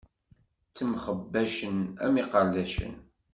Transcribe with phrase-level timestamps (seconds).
[0.69, 2.93] Ttemxebbacen am iqerdacen.